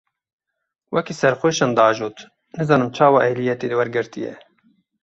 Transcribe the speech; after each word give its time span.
Wekî 0.93 1.13
serxweşan 1.21 1.71
diajot, 1.77 2.17
nizanim 2.57 2.89
çawa 2.95 3.19
ehliyetê 3.29 3.67
wergirtiye. 3.79 4.33